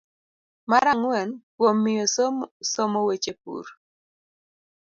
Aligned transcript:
Mar 0.69 0.85
ang'wen, 0.91 1.29
kuom 1.55 1.77
miyo 1.83 2.05
somo 2.73 2.99
weche 3.07 3.33
pur 3.41 3.65